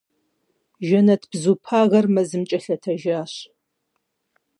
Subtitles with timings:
[0.87, 3.33] Жэнэтбзу пагэр мэзымкӏэ лъэтэжащ.